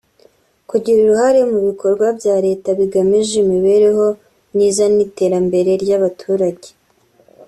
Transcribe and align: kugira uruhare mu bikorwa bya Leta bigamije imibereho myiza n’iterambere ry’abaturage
kugira 0.69 0.97
uruhare 1.01 1.41
mu 1.51 1.59
bikorwa 1.67 2.05
bya 2.19 2.35
Leta 2.45 2.69
bigamije 2.79 3.33
imibereho 3.43 4.05
myiza 4.53 4.83
n’iterambere 4.95 5.71
ry’abaturage 5.83 6.69